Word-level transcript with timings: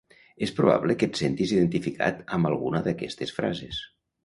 És 0.45 0.53
probable 0.59 0.95
que 1.01 1.09
et 1.11 1.19
sentis 1.19 1.53
identificat 1.59 2.25
amb 2.39 2.51
alguna 2.53 2.83
d'aquestes 2.91 3.37
frases 3.39 3.87